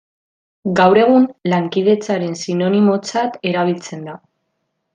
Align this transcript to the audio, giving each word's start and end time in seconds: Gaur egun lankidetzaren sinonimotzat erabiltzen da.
Gaur 0.79 0.99
egun 1.01 1.27
lankidetzaren 1.53 2.33
sinonimotzat 2.47 3.39
erabiltzen 3.53 4.05
da. 4.11 4.21